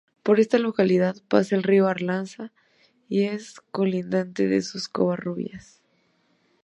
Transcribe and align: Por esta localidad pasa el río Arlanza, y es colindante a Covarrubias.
Por 0.23 0.39
esta 0.39 0.57
localidad 0.57 1.15
pasa 1.27 1.55
el 1.55 1.61
río 1.61 1.87
Arlanza, 1.87 2.51
y 3.07 3.25
es 3.25 3.61
colindante 3.69 4.47
a 4.57 4.61
Covarrubias. 4.91 5.79